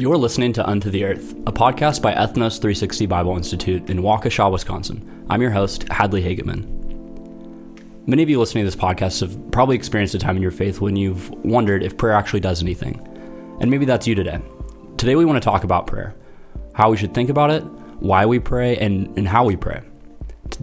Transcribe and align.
You're 0.00 0.16
listening 0.16 0.52
to 0.52 0.64
Unto 0.64 0.90
the 0.90 1.02
Earth, 1.02 1.32
a 1.48 1.52
podcast 1.52 2.02
by 2.02 2.14
Ethnos 2.14 2.60
360 2.60 3.06
Bible 3.06 3.36
Institute 3.36 3.90
in 3.90 3.98
Waukesha, 3.98 4.48
Wisconsin. 4.48 5.26
I'm 5.28 5.42
your 5.42 5.50
host, 5.50 5.88
Hadley 5.90 6.22
Hageman. 6.22 8.06
Many 8.06 8.22
of 8.22 8.30
you 8.30 8.38
listening 8.38 8.62
to 8.64 8.70
this 8.70 8.80
podcast 8.80 9.22
have 9.22 9.50
probably 9.50 9.74
experienced 9.74 10.14
a 10.14 10.20
time 10.20 10.36
in 10.36 10.42
your 10.42 10.52
faith 10.52 10.80
when 10.80 10.94
you've 10.94 11.28
wondered 11.44 11.82
if 11.82 11.96
prayer 11.96 12.12
actually 12.12 12.38
does 12.38 12.62
anything. 12.62 12.94
And 13.60 13.72
maybe 13.72 13.86
that's 13.86 14.06
you 14.06 14.14
today. 14.14 14.40
Today 14.98 15.16
we 15.16 15.24
want 15.24 15.42
to 15.42 15.44
talk 15.44 15.64
about 15.64 15.88
prayer, 15.88 16.14
how 16.74 16.92
we 16.92 16.96
should 16.96 17.12
think 17.12 17.28
about 17.28 17.50
it, 17.50 17.64
why 17.98 18.24
we 18.24 18.38
pray, 18.38 18.76
and, 18.76 19.08
and 19.18 19.26
how 19.26 19.44
we 19.44 19.56
pray. 19.56 19.82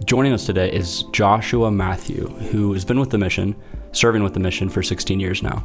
Joining 0.06 0.32
us 0.32 0.46
today 0.46 0.72
is 0.72 1.02
Joshua 1.12 1.70
Mathew, 1.70 2.26
who 2.26 2.72
has 2.72 2.86
been 2.86 2.98
with 2.98 3.10
the 3.10 3.18
mission, 3.18 3.54
serving 3.92 4.22
with 4.22 4.32
the 4.32 4.40
mission 4.40 4.70
for 4.70 4.82
16 4.82 5.20
years 5.20 5.42
now. 5.42 5.62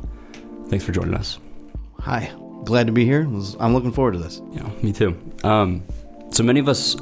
Thanks 0.67 0.83
for 0.83 0.91
joining 0.91 1.13
us. 1.13 1.39
Hi, 2.01 2.33
glad 2.64 2.88
to 2.88 2.94
be 2.94 3.05
here. 3.05 3.22
I'm 3.59 3.73
looking 3.73 3.91
forward 3.91 4.13
to 4.13 4.20
this. 4.20 4.41
Yeah, 4.52 4.70
me 4.81 4.94
too. 4.94 5.17
Um, 5.44 5.84
so 6.30 6.44
many 6.44 6.59
of 6.59 6.70
us 6.70 6.95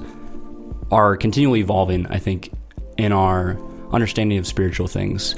are 0.91 1.15
continually 1.17 1.59
evolving, 1.59 2.07
I 2.07 2.17
think, 2.17 2.51
in 2.97 3.11
our 3.11 3.57
understanding 3.91 4.37
of 4.37 4.47
spiritual 4.47 4.87
things 4.87 5.35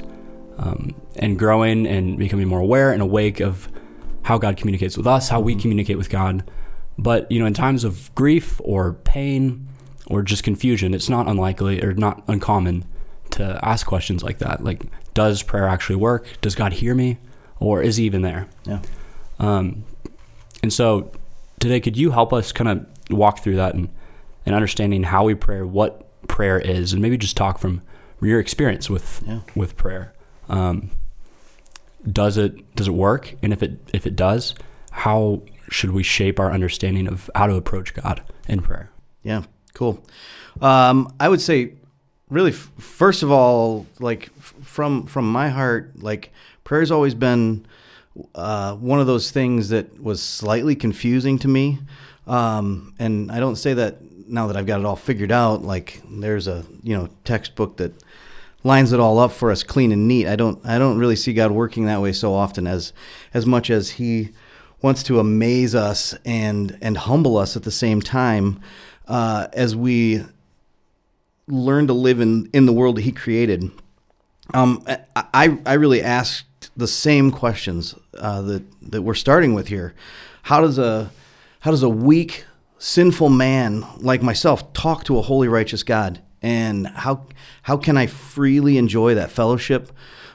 um, 0.58 0.94
and 1.16 1.38
growing 1.38 1.86
and 1.86 2.18
becoming 2.18 2.48
more 2.48 2.60
aware 2.60 2.92
and 2.92 3.02
awake 3.02 3.40
of 3.40 3.68
how 4.22 4.38
God 4.38 4.56
communicates 4.56 4.96
with 4.96 5.06
us, 5.06 5.28
how 5.28 5.40
we 5.40 5.54
communicate 5.54 5.98
with 5.98 6.10
God. 6.10 6.48
But, 6.98 7.30
you 7.30 7.40
know, 7.40 7.46
in 7.46 7.54
times 7.54 7.84
of 7.84 8.14
grief 8.14 8.60
or 8.64 8.92
pain 8.92 9.66
or 10.06 10.22
just 10.22 10.44
confusion, 10.44 10.94
it's 10.94 11.08
not 11.08 11.26
unlikely 11.26 11.82
or 11.82 11.94
not 11.94 12.22
uncommon 12.28 12.84
to 13.30 13.58
ask 13.62 13.86
questions 13.86 14.22
like 14.22 14.38
that. 14.38 14.62
Like, 14.62 14.82
does 15.14 15.42
prayer 15.42 15.66
actually 15.66 15.96
work? 15.96 16.40
Does 16.40 16.54
God 16.54 16.74
hear 16.74 16.94
me? 16.94 17.18
Or 17.58 17.82
is 17.82 17.96
he 17.96 18.04
even 18.04 18.22
there? 18.22 18.48
Yeah. 18.64 18.80
Um, 19.38 19.84
and 20.62 20.72
so 20.72 21.10
today, 21.60 21.80
could 21.80 21.96
you 21.96 22.10
help 22.10 22.32
us 22.32 22.52
kind 22.52 22.68
of 22.70 22.86
walk 23.16 23.40
through 23.40 23.56
that 23.56 23.74
and, 23.74 23.88
and 24.46 24.54
understanding 24.54 25.02
how 25.04 25.24
we 25.24 25.34
pray, 25.34 25.62
what 25.62 26.08
prayer 26.28 26.58
is, 26.58 26.92
and 26.92 27.02
maybe 27.02 27.16
just 27.18 27.36
talk 27.36 27.58
from 27.58 27.82
your 28.20 28.38
experience 28.40 28.88
with 28.88 29.22
Yeah. 29.26 29.40
with 29.56 29.76
prayer. 29.76 30.12
Um, 30.48 30.90
does 32.10 32.36
it 32.38 32.74
does 32.74 32.88
it 32.88 32.94
work? 32.94 33.34
And 33.42 33.52
if 33.52 33.62
it 33.62 33.78
if 33.92 34.06
it 34.06 34.16
does, 34.16 34.54
how 34.90 35.42
should 35.70 35.90
we 35.92 36.02
shape 36.02 36.38
our 36.40 36.52
understanding 36.52 37.06
of 37.08 37.30
how 37.34 37.46
to 37.46 37.54
approach 37.54 37.94
God 37.94 38.22
in 38.48 38.60
prayer? 38.62 38.90
Yeah, 39.22 39.42
cool. 39.74 40.02
Um, 40.60 41.12
I 41.20 41.28
would 41.28 41.40
say, 41.40 41.74
really, 42.28 42.50
f- 42.50 42.70
first 42.78 43.22
of 43.22 43.30
all, 43.30 43.86
like 44.00 44.30
f- 44.38 44.54
from 44.62 45.06
from 45.06 45.30
my 45.30 45.48
heart, 45.48 45.92
like 46.02 46.32
prayer's 46.64 46.90
always 46.90 47.14
been 47.14 47.64
uh, 48.34 48.74
one 48.76 49.00
of 49.00 49.06
those 49.06 49.30
things 49.30 49.70
that 49.70 50.00
was 50.02 50.22
slightly 50.22 50.74
confusing 50.76 51.38
to 51.38 51.48
me. 51.48 51.78
Um, 52.26 52.94
and 52.98 53.32
I 53.32 53.40
don't 53.40 53.56
say 53.56 53.74
that 53.74 53.98
now 54.28 54.46
that 54.46 54.56
I've 54.56 54.66
got 54.66 54.80
it 54.80 54.86
all 54.86 54.96
figured 54.96 55.32
out. 55.32 55.62
Like 55.62 56.02
there's 56.08 56.48
a 56.48 56.64
you 56.82 56.96
know 56.96 57.08
textbook 57.24 57.76
that 57.78 57.92
lines 58.64 58.92
it 58.92 59.00
all 59.00 59.18
up 59.18 59.32
for 59.32 59.50
us 59.50 59.62
clean 59.62 59.92
and 59.92 60.08
neat. 60.08 60.26
I 60.26 60.36
don't 60.36 60.64
I 60.64 60.78
don't 60.78 60.98
really 60.98 61.16
see 61.16 61.32
God 61.32 61.50
working 61.50 61.86
that 61.86 62.00
way 62.00 62.12
so 62.12 62.34
often 62.34 62.66
as 62.66 62.92
as 63.34 63.46
much 63.46 63.70
as 63.70 63.90
he 63.92 64.30
wants 64.80 65.02
to 65.04 65.20
amaze 65.20 65.74
us 65.74 66.14
and 66.24 66.78
and 66.80 66.96
humble 66.96 67.36
us 67.36 67.56
at 67.56 67.62
the 67.62 67.70
same 67.70 68.00
time 68.00 68.60
uh, 69.08 69.48
as 69.52 69.76
we 69.76 70.24
learn 71.48 71.86
to 71.86 71.92
live 71.92 72.20
in 72.20 72.48
in 72.52 72.66
the 72.66 72.72
world 72.72 72.96
that 72.96 73.02
he 73.02 73.12
created. 73.12 73.70
Um, 74.54 74.84
I 75.16 75.58
I 75.64 75.74
really 75.74 76.02
asked 76.02 76.70
the 76.76 76.86
same 76.86 77.30
questions 77.30 77.94
uh, 78.18 78.42
that 78.42 78.90
that 78.90 79.02
we're 79.02 79.14
starting 79.14 79.54
with 79.54 79.68
here. 79.68 79.94
How 80.42 80.60
does 80.60 80.78
a 80.78 81.10
how 81.60 81.70
does 81.70 81.82
a 81.82 81.88
weak 81.88 82.44
sinful 82.78 83.28
man 83.28 83.86
like 83.98 84.22
myself 84.22 84.72
talk 84.72 85.04
to 85.04 85.18
a 85.18 85.22
holy 85.22 85.48
righteous 85.48 85.82
God? 85.82 86.20
And 86.42 86.88
how 86.88 87.26
how 87.62 87.76
can 87.76 87.96
I 87.96 88.06
freely 88.06 88.76
enjoy 88.78 89.14
that 89.14 89.30
fellowship 89.30 89.92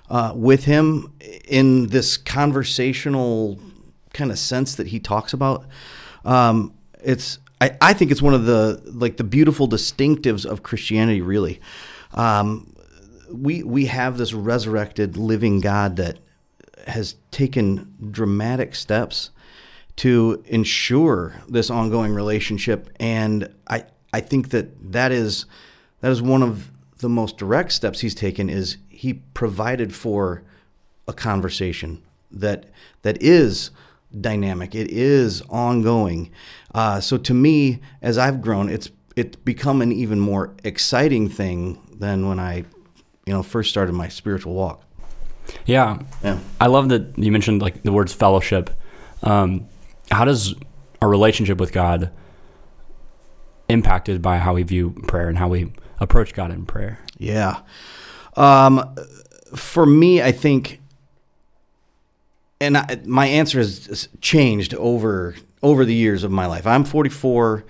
uh, 0.10 0.32
with 0.36 0.64
Him 0.66 1.14
in 1.46 1.88
this 1.88 2.18
conversational 2.18 3.60
kind 4.14 4.32
of 4.32 4.40
sense 4.40 4.76
that 4.76 4.88
He 4.88 5.00
talks 5.00 5.34
about? 5.34 5.66
Um, 6.24 6.74
it's 7.04 7.40
I, 7.60 7.76
I 7.82 7.94
think 7.94 8.12
it's 8.12 8.22
one 8.22 8.34
of 8.34 8.46
the 8.46 8.82
like 8.86 9.18
the 9.18 9.24
beautiful 9.24 9.68
distinctives 9.68 10.46
of 10.46 10.64
Christianity. 10.64 11.22
Really, 11.22 11.60
um, 12.14 12.74
we 13.32 13.64
we 13.64 13.86
have 13.86 14.18
this 14.18 14.34
resurrected 14.34 15.18
living 15.18 15.60
God 15.60 15.96
that 15.98 16.20
has 16.88 17.16
taken 17.32 17.94
dramatic 18.12 18.76
steps 18.76 19.32
to 19.98 20.44
ensure 20.46 21.36
this 21.50 21.70
ongoing 21.70 22.14
relationship. 22.14 22.90
And 23.00 23.54
I 23.68 23.86
I 24.14 24.22
think 24.22 24.50
that 24.50 24.92
that 24.94 25.12
is 25.12 25.46
that 26.02 26.12
is 26.12 26.22
one 26.22 26.44
of 26.44 26.72
the 27.00 27.10
most 27.10 27.38
direct 27.38 27.72
steps 27.72 28.00
he's 28.00 28.16
taken 28.16 28.50
is 28.50 28.78
he 28.90 29.14
provided 29.14 29.94
for 29.94 30.44
a 31.08 31.14
conversation 31.14 32.02
that 32.32 32.66
that 33.02 33.22
is 33.22 33.72
dynamic. 34.22 34.74
It 34.74 34.90
is 34.90 35.42
ongoing. 35.50 36.32
Uh, 36.74 37.00
so 37.02 37.18
to 37.18 37.34
me 37.34 37.80
as 38.02 38.18
I've 38.18 38.42
grown 38.42 38.70
it's 38.70 38.90
it's 39.16 39.36
become 39.36 39.82
an 39.82 39.92
even 39.92 40.20
more 40.20 40.56
exciting 40.64 41.28
thing 41.28 41.82
than 41.92 42.28
when 42.28 42.40
I 42.40 42.66
you 43.28 43.34
know 43.34 43.44
first 43.44 43.70
started 43.70 43.94
my 43.94 44.08
spiritual 44.08 44.54
walk 44.54 44.82
Yeah, 45.66 46.00
yeah 46.24 46.40
I 46.60 46.68
love 46.68 46.90
that 46.90 47.18
you 47.18 47.32
mentioned 47.32 47.62
like 47.62 47.84
the 47.84 47.92
words 47.92 48.14
fellowship. 48.14 48.70
Um, 49.22 49.68
how 50.10 50.26
does 50.26 50.56
our 51.02 51.10
relationship 51.10 51.60
with 51.60 51.72
God 51.72 52.12
impacted 53.70 54.22
by 54.22 54.38
how 54.38 54.54
we 54.54 54.64
view 54.64 54.92
prayer 55.08 55.28
and 55.28 55.38
how 55.38 55.50
we 55.50 55.74
approach 56.00 56.34
God 56.34 56.52
in 56.52 56.66
prayer? 56.66 57.00
Yeah. 57.18 57.62
Um, 58.36 58.96
for 59.56 59.86
me, 59.86 60.22
I 60.22 60.32
think, 60.32 60.80
and 62.62 62.78
I, 62.78 63.02
my 63.06 63.26
answer 63.28 63.60
has 63.60 64.08
changed 64.22 64.74
over 64.76 65.36
over 65.62 65.84
the 65.86 65.94
years 65.94 66.24
of 66.24 66.32
my 66.32 66.46
life. 66.46 66.66
I'm 66.68 66.86
44. 66.86 67.66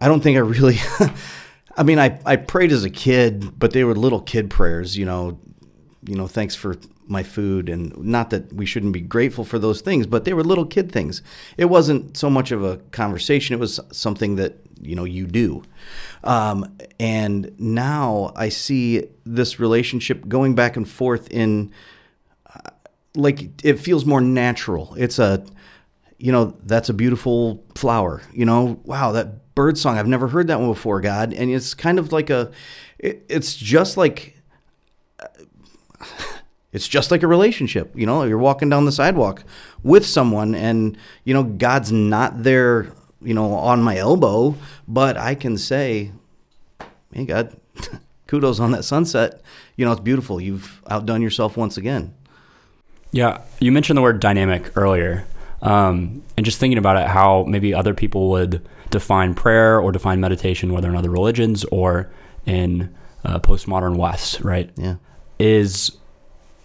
I 0.00 0.08
don't 0.08 0.20
think 0.20 0.36
I 0.36 0.40
really. 0.40 0.78
I 1.76 1.82
mean, 1.82 1.98
I, 1.98 2.18
I 2.24 2.36
prayed 2.36 2.72
as 2.72 2.84
a 2.84 2.90
kid, 2.90 3.58
but 3.58 3.72
they 3.72 3.84
were 3.84 3.94
little 3.94 4.20
kid 4.20 4.48
prayers. 4.50 4.96
You 4.96 5.04
know, 5.04 5.38
you 6.06 6.14
know, 6.14 6.26
thanks 6.26 6.54
for 6.54 6.76
my 7.06 7.22
food, 7.22 7.68
and 7.68 7.96
not 7.98 8.30
that 8.30 8.52
we 8.52 8.66
shouldn't 8.66 8.92
be 8.92 9.00
grateful 9.00 9.44
for 9.44 9.58
those 9.58 9.80
things, 9.80 10.06
but 10.06 10.24
they 10.24 10.32
were 10.32 10.42
little 10.42 10.64
kid 10.64 10.90
things. 10.90 11.22
It 11.56 11.66
wasn't 11.66 12.16
so 12.16 12.30
much 12.30 12.50
of 12.50 12.64
a 12.64 12.78
conversation; 12.90 13.54
it 13.54 13.60
was 13.60 13.78
something 13.92 14.36
that 14.36 14.58
you 14.80 14.96
know 14.96 15.04
you 15.04 15.26
do. 15.26 15.62
Um, 16.24 16.76
and 16.98 17.54
now 17.58 18.32
I 18.36 18.48
see 18.48 19.08
this 19.24 19.60
relationship 19.60 20.26
going 20.28 20.54
back 20.54 20.76
and 20.76 20.88
forth 20.88 21.28
in 21.30 21.72
uh, 22.52 22.70
like 23.14 23.64
it 23.64 23.78
feels 23.78 24.04
more 24.04 24.20
natural. 24.20 24.94
It's 24.96 25.18
a 25.18 25.44
you 26.18 26.32
know 26.32 26.56
that's 26.64 26.88
a 26.88 26.94
beautiful 26.94 27.62
flower. 27.74 28.22
You 28.32 28.46
know, 28.46 28.80
wow, 28.84 29.12
that 29.12 29.45
bird 29.56 29.76
song 29.76 29.98
I've 29.98 30.06
never 30.06 30.28
heard 30.28 30.46
that 30.46 30.60
one 30.60 30.68
before, 30.68 31.00
God. 31.00 31.32
And 31.32 31.50
it's 31.50 31.74
kind 31.74 31.98
of 31.98 32.12
like 32.12 32.30
a 32.30 32.52
it, 33.00 33.24
it's 33.28 33.56
just 33.56 33.96
like 33.96 34.36
it's 36.72 36.86
just 36.86 37.10
like 37.10 37.24
a 37.24 37.26
relationship. 37.26 37.90
You 37.96 38.06
know, 38.06 38.22
you're 38.22 38.38
walking 38.38 38.68
down 38.68 38.84
the 38.84 38.92
sidewalk 38.92 39.42
with 39.82 40.06
someone, 40.06 40.54
and 40.54 40.96
you 41.24 41.34
know 41.34 41.42
God's 41.42 41.90
not 41.90 42.44
there. 42.44 42.92
You 43.22 43.34
know, 43.34 43.54
on 43.54 43.82
my 43.82 43.96
elbow, 43.96 44.54
but 44.86 45.16
I 45.16 45.34
can 45.34 45.58
say, 45.58 46.12
"Hey, 47.12 47.24
God, 47.24 47.56
kudos 48.28 48.60
on 48.60 48.70
that 48.72 48.84
sunset. 48.84 49.40
You 49.74 49.84
know, 49.84 49.92
it's 49.92 50.02
beautiful. 50.02 50.40
You've 50.40 50.82
outdone 50.88 51.22
yourself 51.22 51.56
once 51.56 51.76
again." 51.76 52.14
Yeah, 53.10 53.40
you 53.58 53.72
mentioned 53.72 53.96
the 53.96 54.02
word 54.02 54.20
dynamic 54.20 54.76
earlier, 54.76 55.24
um, 55.62 56.22
and 56.36 56.44
just 56.44 56.60
thinking 56.60 56.76
about 56.76 56.98
it, 56.98 57.08
how 57.08 57.44
maybe 57.44 57.72
other 57.72 57.94
people 57.94 58.28
would 58.30 58.68
define 58.90 59.34
prayer 59.34 59.80
or 59.80 59.92
define 59.92 60.20
meditation, 60.20 60.72
whether 60.72 60.88
in 60.88 60.96
other 60.96 61.10
religions 61.10 61.64
or 61.66 62.10
in 62.44 62.94
uh, 63.24 63.38
postmodern 63.40 63.96
West, 63.96 64.40
right? 64.40 64.70
Yeah. 64.76 64.96
Is 65.38 65.96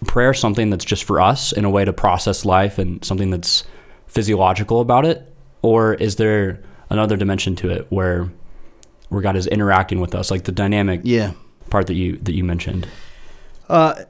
prayer 0.05 0.33
something 0.33 0.69
that's 0.69 0.85
just 0.85 1.03
for 1.03 1.19
us 1.21 1.51
in 1.51 1.65
a 1.65 1.69
way 1.69 1.85
to 1.85 1.93
process 1.93 2.45
life 2.45 2.77
and 2.77 3.03
something 3.03 3.29
that's 3.31 3.63
physiological 4.07 4.81
about 4.81 5.05
it, 5.05 5.31
or 5.61 5.93
is 5.95 6.15
there 6.17 6.61
another 6.89 7.17
dimension 7.17 7.55
to 7.57 7.69
it 7.69 7.87
where 7.89 8.29
where 9.09 9.21
God 9.21 9.35
is 9.35 9.45
interacting 9.47 9.99
with 9.99 10.15
us, 10.15 10.31
like 10.31 10.43
the 10.45 10.51
dynamic 10.53 11.01
Yeah. 11.03 11.33
part 11.69 11.87
that 11.87 11.95
you 11.95 12.17
that 12.17 12.33
you 12.33 12.43
mentioned? 12.43 12.87
Uh, 13.67 14.03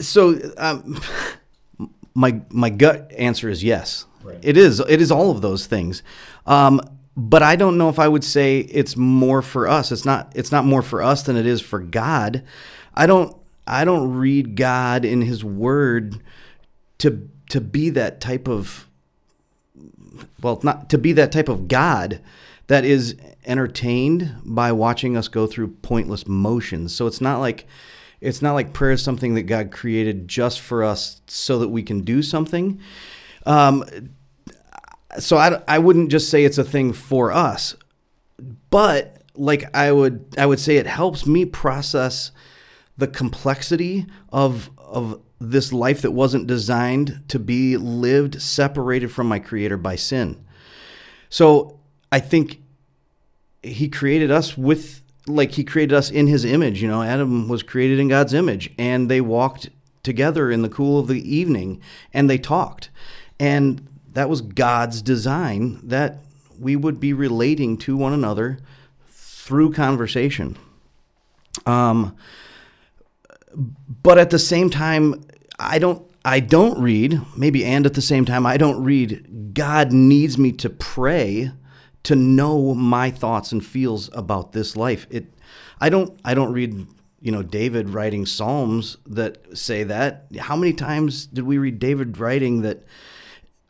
so 0.00 0.38
um, 0.58 1.00
my 2.14 2.40
my 2.50 2.70
gut 2.70 3.10
answer 3.16 3.48
is 3.48 3.62
yes. 3.64 4.04
Right. 4.22 4.38
It 4.42 4.56
is. 4.56 4.80
It 4.80 5.00
is 5.00 5.12
all 5.12 5.30
of 5.30 5.40
those 5.40 5.66
things. 5.66 6.02
Um, 6.46 6.80
but 7.16 7.42
I 7.42 7.56
don't 7.56 7.78
know 7.78 7.88
if 7.88 7.98
I 7.98 8.08
would 8.08 8.24
say 8.24 8.60
it's 8.60 8.96
more 8.96 9.40
for 9.40 9.66
us. 9.66 9.90
It's 9.90 10.04
not. 10.04 10.32
It's 10.34 10.52
not 10.52 10.64
more 10.64 10.82
for 10.82 11.02
us 11.02 11.22
than 11.22 11.36
it 11.36 11.46
is 11.46 11.60
for 11.60 11.78
God. 11.78 12.42
I 12.94 13.06
don't. 13.06 13.34
I 13.66 13.84
don't 13.84 14.14
read 14.14 14.54
God 14.54 15.04
in 15.04 15.22
His 15.22 15.44
Word 15.44 16.22
to 16.98 17.28
to 17.50 17.60
be 17.60 17.90
that 17.90 18.20
type 18.20 18.48
of 18.48 18.86
well, 20.42 20.60
not 20.62 20.90
to 20.90 20.98
be 20.98 21.12
that 21.12 21.32
type 21.32 21.48
of 21.48 21.68
God 21.68 22.20
that 22.66 22.84
is 22.84 23.16
entertained 23.46 24.34
by 24.44 24.72
watching 24.72 25.16
us 25.16 25.28
go 25.28 25.46
through 25.46 25.68
pointless 25.68 26.26
motions. 26.26 26.94
So 26.94 27.06
it's 27.06 27.20
not 27.20 27.38
like 27.38 27.66
it's 28.20 28.42
not 28.42 28.54
like 28.54 28.72
prayer 28.72 28.92
is 28.92 29.02
something 29.02 29.34
that 29.34 29.42
God 29.42 29.70
created 29.70 30.28
just 30.28 30.60
for 30.60 30.82
us 30.82 31.20
so 31.26 31.58
that 31.58 31.68
we 31.68 31.82
can 31.82 32.00
do 32.00 32.22
something. 32.22 32.80
Um, 33.44 33.84
so 35.18 35.36
I, 35.36 35.62
I 35.68 35.78
wouldn't 35.78 36.10
just 36.10 36.30
say 36.30 36.44
it's 36.44 36.58
a 36.58 36.64
thing 36.64 36.92
for 36.92 37.32
us, 37.32 37.76
but 38.70 39.22
like 39.34 39.64
I 39.74 39.92
would 39.92 40.34
I 40.38 40.46
would 40.46 40.60
say 40.60 40.76
it 40.76 40.86
helps 40.86 41.26
me 41.26 41.44
process 41.44 42.30
the 42.96 43.06
complexity 43.06 44.06
of 44.32 44.70
of 44.78 45.20
this 45.40 45.72
life 45.72 46.02
that 46.02 46.12
wasn't 46.12 46.46
designed 46.46 47.22
to 47.28 47.38
be 47.38 47.76
lived 47.76 48.40
separated 48.40 49.12
from 49.12 49.26
my 49.26 49.38
creator 49.38 49.76
by 49.76 49.96
sin. 49.96 50.44
So 51.28 51.78
I 52.10 52.20
think 52.20 52.62
he 53.62 53.88
created 53.88 54.30
us 54.30 54.56
with 54.56 55.02
like 55.26 55.52
he 55.52 55.64
created 55.64 55.94
us 55.94 56.10
in 56.10 56.28
his 56.28 56.44
image, 56.44 56.80
you 56.80 56.88
know, 56.88 57.02
Adam 57.02 57.48
was 57.48 57.62
created 57.62 57.98
in 57.98 58.08
God's 58.08 58.32
image 58.32 58.72
and 58.78 59.10
they 59.10 59.20
walked 59.20 59.68
together 60.02 60.50
in 60.50 60.62
the 60.62 60.68
cool 60.68 61.00
of 61.00 61.08
the 61.08 61.36
evening 61.36 61.80
and 62.12 62.30
they 62.30 62.38
talked. 62.38 62.90
And 63.40 63.86
that 64.16 64.30
was 64.30 64.40
God's 64.40 65.02
design 65.02 65.78
that 65.88 66.20
we 66.58 66.74
would 66.74 66.98
be 66.98 67.12
relating 67.12 67.76
to 67.76 67.98
one 67.98 68.14
another 68.14 68.58
through 69.10 69.74
conversation. 69.74 70.56
Um, 71.66 72.16
but 74.02 74.16
at 74.16 74.30
the 74.30 74.38
same 74.38 74.70
time, 74.70 75.22
I 75.58 75.78
don't 75.78 76.02
I 76.24 76.40
don't 76.40 76.80
read, 76.80 77.20
maybe 77.36 77.62
and 77.62 77.84
at 77.84 77.92
the 77.92 78.00
same 78.00 78.24
time, 78.24 78.46
I 78.46 78.56
don't 78.56 78.82
read 78.82 79.52
God 79.52 79.92
needs 79.92 80.38
me 80.38 80.50
to 80.52 80.70
pray 80.70 81.50
to 82.04 82.16
know 82.16 82.72
my 82.72 83.10
thoughts 83.10 83.52
and 83.52 83.64
feels 83.64 84.08
about 84.14 84.52
this 84.52 84.76
life. 84.76 85.06
It 85.10 85.26
I 85.78 85.90
don't 85.90 86.18
I 86.24 86.32
don't 86.32 86.54
read, 86.54 86.86
you 87.20 87.32
know, 87.32 87.42
David 87.42 87.90
writing 87.90 88.24
psalms 88.24 88.96
that 89.06 89.58
say 89.58 89.84
that. 89.84 90.28
How 90.38 90.56
many 90.56 90.72
times 90.72 91.26
did 91.26 91.44
we 91.44 91.58
read 91.58 91.78
David 91.78 92.16
writing 92.16 92.62
that 92.62 92.82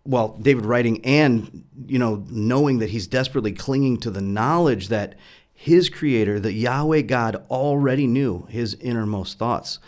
well, 0.06 0.38
David 0.40 0.64
writing 0.64 1.04
and, 1.04 1.64
you 1.86 1.98
know, 1.98 2.24
knowing 2.30 2.78
that 2.78 2.90
he's 2.90 3.06
desperately 3.06 3.52
clinging 3.52 3.98
to 3.98 4.10
the 4.10 4.20
knowledge 4.20 4.88
that 4.88 5.14
his 5.52 5.88
creator, 5.88 6.38
that 6.38 6.52
Yahweh 6.52 7.02
God 7.02 7.44
already 7.50 8.06
knew 8.06 8.46
his 8.48 8.74
innermost 8.74 9.38
thoughts. 9.38 9.78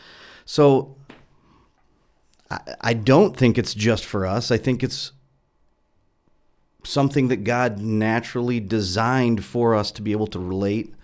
So 0.45 0.97
I, 2.51 2.59
I 2.81 2.95
don't 2.95 3.37
think 3.37 3.59
it's 3.59 3.75
just 3.75 4.05
for 4.05 4.27
us. 4.27 4.51
I 4.51 4.57
think 4.57 4.83
it's 4.83 5.13
something 6.85 7.29
that 7.29 7.45
God 7.45 7.81
naturally 7.81 8.61
designed 8.61 9.45
for 9.45 9.75
us 9.75 9.91
to 9.93 10.03
be 10.03 10.13
able 10.13 10.27
to 10.29 10.39
relate 10.39 10.95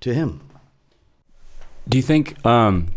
to 0.00 0.12
him. 0.12 0.40
Do 1.88 1.96
you 1.96 2.02
think 2.02 2.44
um 2.44 2.88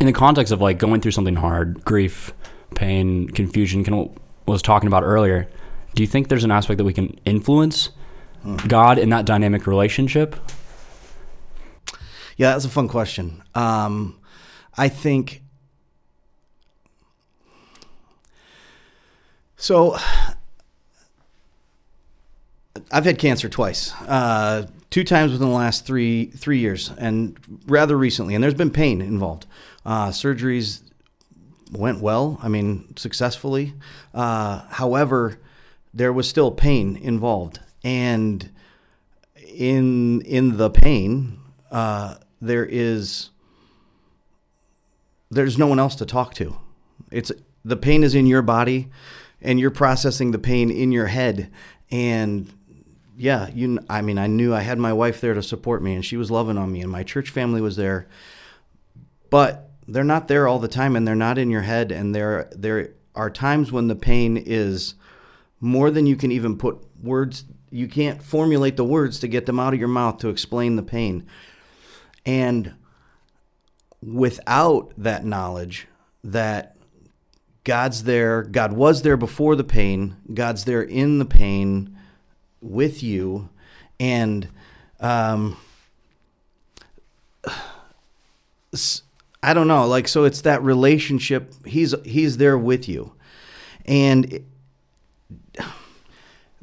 in 0.00 0.06
the 0.06 0.12
context 0.12 0.52
of 0.52 0.60
like 0.60 0.78
going 0.78 1.00
through 1.00 1.12
something 1.12 1.36
hard, 1.36 1.84
grief, 1.84 2.32
pain, 2.74 3.28
confusion, 3.28 3.84
kind 3.84 3.98
of 3.98 4.18
was 4.46 4.62
talking 4.62 4.86
about 4.86 5.02
earlier, 5.02 5.48
do 5.94 6.02
you 6.02 6.06
think 6.06 6.28
there's 6.28 6.44
an 6.44 6.50
aspect 6.50 6.78
that 6.78 6.84
we 6.84 6.92
can 6.92 7.18
influence 7.24 7.90
God 8.68 8.98
in 8.98 9.10
that 9.10 9.24
dynamic 9.24 9.66
relationship? 9.66 10.36
Yeah, 12.36 12.52
that's 12.52 12.64
a 12.64 12.68
fun 12.68 12.86
question. 12.86 13.42
Um, 13.54 14.18
I 14.76 14.88
think 14.88 15.42
so. 19.56 19.96
I've 22.92 23.06
had 23.06 23.18
cancer 23.18 23.48
twice, 23.48 23.94
uh, 24.02 24.66
two 24.90 25.02
times 25.02 25.32
within 25.32 25.48
the 25.48 25.54
last 25.54 25.86
three 25.86 26.26
three 26.26 26.58
years, 26.58 26.92
and 26.98 27.38
rather 27.66 27.96
recently. 27.96 28.34
And 28.34 28.44
there's 28.44 28.54
been 28.54 28.70
pain 28.70 29.00
involved. 29.00 29.46
Uh, 29.84 30.08
surgeries 30.08 30.82
went 31.72 32.00
well. 32.00 32.38
I 32.42 32.48
mean, 32.48 32.96
successfully. 32.96 33.74
Uh, 34.14 34.62
however, 34.68 35.38
there 35.92 36.12
was 36.12 36.28
still 36.28 36.50
pain 36.50 36.96
involved, 36.96 37.60
and 37.82 38.50
in 39.36 40.20
in 40.22 40.56
the 40.56 40.70
pain, 40.70 41.38
uh, 41.70 42.16
there 42.40 42.66
is 42.66 43.30
there's 45.30 45.58
no 45.58 45.66
one 45.66 45.78
else 45.78 45.96
to 45.96 46.06
talk 46.06 46.34
to. 46.34 46.56
It's 47.10 47.32
the 47.64 47.76
pain 47.76 48.04
is 48.04 48.14
in 48.14 48.26
your 48.26 48.42
body, 48.42 48.90
and 49.40 49.58
you're 49.58 49.70
processing 49.70 50.30
the 50.30 50.38
pain 50.38 50.70
in 50.70 50.92
your 50.92 51.06
head. 51.06 51.50
And 51.90 52.52
yeah, 53.16 53.48
you. 53.48 53.78
I 53.88 54.02
mean, 54.02 54.18
I 54.18 54.26
knew 54.26 54.54
I 54.54 54.60
had 54.60 54.78
my 54.78 54.92
wife 54.92 55.20
there 55.20 55.34
to 55.34 55.42
support 55.42 55.82
me, 55.82 55.94
and 55.94 56.04
she 56.04 56.16
was 56.16 56.30
loving 56.30 56.58
on 56.58 56.70
me, 56.70 56.82
and 56.82 56.90
my 56.90 57.02
church 57.02 57.30
family 57.30 57.60
was 57.60 57.76
there. 57.76 58.06
But 59.30 59.65
they're 59.88 60.04
not 60.04 60.28
there 60.28 60.48
all 60.48 60.58
the 60.58 60.68
time, 60.68 60.96
and 60.96 61.06
they're 61.06 61.14
not 61.14 61.38
in 61.38 61.50
your 61.50 61.62
head. 61.62 61.92
And 61.92 62.14
there 62.14 62.50
there 62.54 62.94
are 63.14 63.30
times 63.30 63.72
when 63.72 63.88
the 63.88 63.96
pain 63.96 64.36
is 64.36 64.94
more 65.60 65.90
than 65.90 66.06
you 66.06 66.16
can 66.16 66.32
even 66.32 66.58
put 66.58 66.84
words. 67.02 67.44
You 67.70 67.88
can't 67.88 68.22
formulate 68.22 68.76
the 68.76 68.84
words 68.84 69.18
to 69.20 69.28
get 69.28 69.46
them 69.46 69.60
out 69.60 69.74
of 69.74 69.80
your 69.80 69.88
mouth 69.88 70.18
to 70.18 70.28
explain 70.28 70.76
the 70.76 70.82
pain. 70.82 71.26
And 72.24 72.74
without 74.02 74.92
that 74.96 75.24
knowledge 75.24 75.86
that 76.22 76.76
God's 77.64 78.04
there, 78.04 78.42
God 78.42 78.72
was 78.72 79.02
there 79.02 79.16
before 79.16 79.56
the 79.56 79.64
pain, 79.64 80.16
God's 80.32 80.64
there 80.64 80.82
in 80.82 81.18
the 81.18 81.24
pain 81.24 81.96
with 82.60 83.02
you, 83.02 83.48
and 83.98 84.48
um, 85.00 85.56
I 89.46 89.54
don't 89.54 89.68
know, 89.68 89.86
like 89.86 90.08
so 90.08 90.24
it's 90.24 90.42
that 90.42 90.62
relationship. 90.62 91.54
He's 91.66 91.94
he's 92.04 92.36
there 92.36 92.58
with 92.58 92.88
you, 92.88 93.12
and. 93.86 94.32
It, 94.32 94.44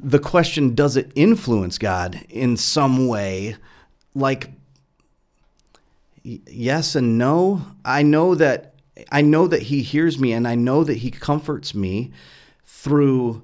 the 0.04 0.18
question 0.18 0.74
does 0.74 0.96
it 0.96 1.10
influence 1.14 1.78
God 1.78 2.20
in 2.28 2.58
some 2.58 3.08
way? 3.08 3.56
Like, 4.14 4.50
yes 6.22 6.94
and 6.94 7.16
no. 7.18 7.62
I 7.84 8.02
know 8.02 8.34
that 8.34 8.74
I 9.10 9.22
know 9.22 9.46
that 9.46 9.62
He 9.62 9.82
hears 9.82 10.18
me, 10.18 10.32
and 10.32 10.46
I 10.46 10.54
know 10.54 10.84
that 10.84 10.98
He 10.98 11.10
comforts 11.10 11.74
me 11.74 12.12
through 12.64 13.42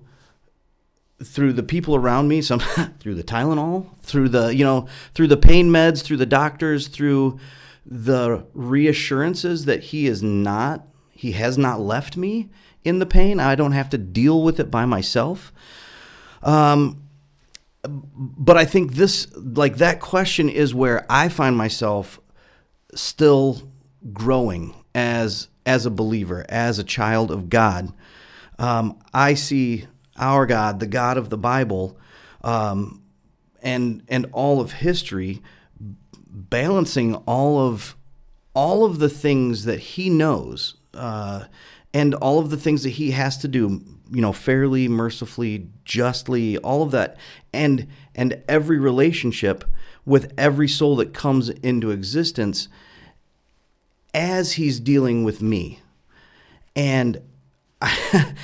through 1.23 1.53
the 1.53 1.63
people 1.63 1.97
around 1.97 2.29
me. 2.29 2.43
Some 2.43 2.61
through 3.01 3.15
the 3.15 3.25
Tylenol, 3.25 3.87
through 4.03 4.29
the 4.29 4.55
you 4.55 4.65
know 4.65 4.87
through 5.15 5.29
the 5.29 5.37
pain 5.37 5.71
meds, 5.71 6.03
through 6.03 6.19
the 6.19 6.27
doctors, 6.27 6.89
through 6.89 7.41
the 7.85 8.47
reassurances 8.55 9.65
that 9.65 9.85
He 9.85 10.07
is 10.07 10.23
not 10.23 10.87
He 11.11 11.33
has 11.33 11.59
not 11.59 11.81
left 11.81 12.17
me 12.17 12.51
in 12.85 12.99
the 12.99 13.07
pain. 13.07 13.41
I 13.41 13.55
don't 13.55 13.73
have 13.73 13.91
to 13.91 13.99
deal 13.99 14.43
with 14.43 14.59
it 14.61 14.71
by 14.71 14.87
myself. 14.87 15.53
Um, 16.43 17.03
but 17.83 18.57
I 18.57 18.65
think 18.65 18.95
this, 18.95 19.27
like 19.35 19.77
that 19.77 20.01
question, 20.01 20.49
is 20.49 20.75
where 20.75 21.07
I 21.09 21.29
find 21.29 21.57
myself 21.57 22.21
still 22.95 23.63
growing 24.13 24.75
as 24.95 25.49
as 25.67 25.87
a 25.87 25.91
believer, 25.91 26.45
as 26.49 26.79
a 26.79 26.85
child 26.85 27.31
of 27.31 27.49
God. 27.49 27.93
Um, 28.59 28.99
I 29.15 29.35
see 29.35 29.87
our 30.17 30.47
God, 30.47 30.81
the 30.81 30.87
God 30.87 31.17
of 31.17 31.31
the 31.31 31.39
Bible, 31.39 31.97
um, 32.43 33.03
and 33.63 34.03
and 34.09 34.27
all 34.33 34.61
of 34.61 34.73
history, 34.73 35.43
balancing 36.31 37.15
all 37.27 37.59
of 37.59 37.97
all 38.55 38.85
of 38.85 38.99
the 38.99 39.09
things 39.09 39.65
that 39.65 39.79
He 39.81 40.11
knows, 40.11 40.77
uh, 40.95 41.45
and 41.95 42.15
all 42.15 42.39
of 42.39 42.51
the 42.51 42.57
things 42.57 42.83
that 42.83 42.91
He 42.91 43.13
has 43.13 43.37
to 43.39 43.49
do 43.49 43.83
you 44.13 44.21
know 44.21 44.33
fairly 44.33 44.89
mercifully 44.89 45.69
justly 45.85 46.59
all 46.59 46.83
of 46.83 46.91
that 46.91 47.17
and 47.53 47.87
and 48.17 48.43
every 48.49 48.77
relationship 48.77 49.65
with 50.05 50.33
every 50.37 50.67
soul 50.67 50.97
that 50.97 51.15
comes 51.15 51.49
into 51.49 51.91
existence 51.91 52.69
as 54.15 54.53
he's 54.53 54.81
dealing 54.81 55.25
with 55.25 55.43
me. 55.43 55.81
And 56.75 57.21
I, 57.83 58.35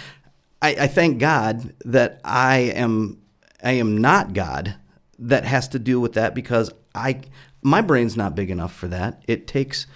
I, 0.63 0.87
thank 0.87 1.19
God 1.19 1.75
that 1.85 2.21
I 2.25 2.59
am 2.59 3.19
I 3.63 3.73
am 3.73 3.99
not 3.99 4.33
God 4.33 4.77
that 5.19 5.45
has 5.45 5.69
to 5.69 5.79
deal 5.79 6.01
with 6.01 6.15
that 6.15 6.35
because 6.35 6.71
I 6.95 7.21
my 7.67 7.81
brain's 7.81 8.17
not 8.17 8.37
big 8.37 8.49
enough 8.49 8.73
for 8.73 8.87
that. 8.87 9.25
It 9.27 9.49
takes 9.49 9.89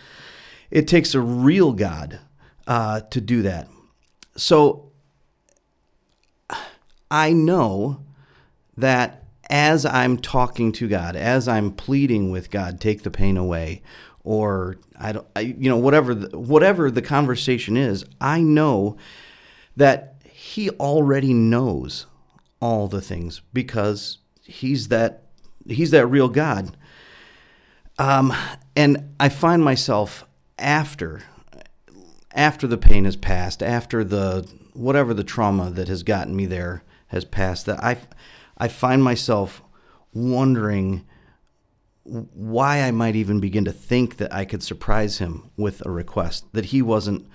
it 0.73 0.89
takes 0.89 1.15
a 1.15 1.21
real 1.21 1.73
God 1.73 2.19
uh, 2.67 3.03
to 3.03 3.21
do 3.21 3.43
that. 3.43 3.69
So 4.37 4.91
I 7.11 7.33
know 7.33 8.03
that 8.77 9.25
as 9.49 9.87
I'm 9.87 10.17
talking 10.17 10.73
to 10.73 10.89
God, 10.89 11.15
as 11.15 11.47
I'm 11.47 11.71
pleading 11.71 12.33
with 12.33 12.51
God, 12.51 12.81
take 12.81 13.03
the 13.03 13.11
pain 13.11 13.37
away, 13.37 13.83
or 14.25 14.77
I 14.99 15.13
don't, 15.13 15.27
I, 15.37 15.41
you 15.41 15.69
know, 15.69 15.77
whatever 15.77 16.15
the, 16.15 16.39
whatever 16.39 16.91
the 16.91 17.03
conversation 17.03 17.77
is, 17.77 18.05
I 18.21 18.43
know 18.43 18.97
that 19.77 20.17
he 20.25 20.71
already 20.71 21.35
knows 21.35 22.07
all 22.61 22.89
the 22.89 23.01
things 23.01 23.43
because 23.53 24.19
he's 24.43 24.89
that 24.89 25.23
he's 25.69 25.93
that 25.93 26.07
real 26.07 26.29
God. 26.29 26.77
Um, 28.01 28.33
and 28.75 29.15
I 29.21 29.29
find 29.29 29.63
myself 29.63 30.25
after 30.59 31.23
after 32.33 32.67
the 32.67 32.79
pain 32.79 33.05
has 33.05 33.17
passed, 33.17 33.63
after 33.63 34.03
the 34.03 34.51
whatever 34.73 35.13
the 35.13 35.23
trauma 35.23 35.69
that 35.73 35.89
has 35.89 36.03
gotten 36.03 36.35
me 36.35 36.47
there 36.47 36.83
has 37.09 37.27
passed, 37.27 37.67
that 37.67 37.85
I 37.85 37.99
I 38.57 38.69
find 38.69 39.05
myself 39.05 39.61
wondering 40.15 41.05
why 42.05 42.81
I 42.81 42.91
might 42.91 43.17
even 43.17 43.39
begin 43.39 43.67
to 43.67 43.73
think 43.73 44.17
that 44.17 44.33
I 44.33 44.47
could 44.47 44.63
surprise 44.63 45.19
him 45.19 45.51
with 45.59 45.85
a 45.85 45.91
request 45.91 46.47
that 46.55 46.67
he 46.67 46.81
wasn't 46.81 47.29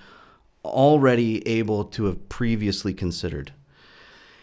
already 0.64 1.46
able 1.46 1.84
to 1.84 2.06
have 2.06 2.28
previously 2.28 2.92
considered. 2.92 3.52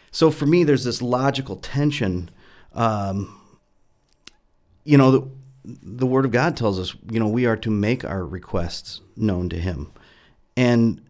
So 0.10 0.32
for 0.32 0.46
me, 0.46 0.64
there's 0.64 0.86
this 0.86 1.02
logical 1.02 1.58
tension. 1.58 2.30
Um, 2.72 3.42
you 4.86 4.98
know, 4.98 5.30
the 5.66 6.06
Word 6.06 6.26
of 6.26 6.32
God 6.32 6.58
tells 6.58 6.80
us, 6.80 6.96
you 7.10 7.20
know, 7.20 7.28
we 7.28 7.46
are 7.46 7.58
to 7.58 7.70
make 7.70 8.04
our 8.04 8.26
requests 8.26 9.02
known 9.16 9.50
to 9.50 9.58
Him. 9.58 9.92
And 10.58 11.02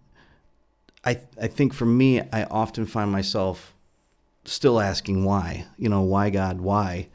I, 1.03 1.19
I 1.41 1.47
think 1.47 1.73
for 1.73 1.85
me, 1.85 2.21
I 2.21 2.43
often 2.45 2.85
find 2.85 3.11
myself 3.11 3.73
still 4.45 4.79
asking 4.79 5.23
why, 5.23 5.65
you 5.77 5.89
know, 5.89 6.01
why 6.01 6.29
God, 6.29 6.61
why? 6.61 7.09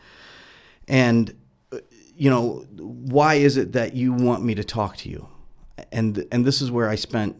And, 0.86 1.34
uh, 1.72 1.78
you 2.16 2.30
know, 2.30 2.66
why 2.76 3.34
is 3.34 3.56
it 3.56 3.72
that 3.72 3.94
you 3.94 4.12
want 4.12 4.44
me 4.44 4.54
to 4.54 4.64
talk 4.64 4.96
to 4.98 5.08
you? 5.08 5.28
And, 5.92 6.26
and 6.32 6.44
this 6.44 6.60
is 6.60 6.70
where 6.70 6.88
I 6.88 6.96
spent, 6.96 7.36